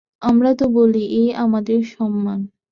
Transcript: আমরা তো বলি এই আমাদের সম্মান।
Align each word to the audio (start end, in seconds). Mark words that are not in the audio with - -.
আমরা 0.21 0.51
তো 0.53 0.65
বলি 0.73 1.03
এই 1.11 1.29
আমাদের 1.37 1.79
সম্মান। 1.93 2.39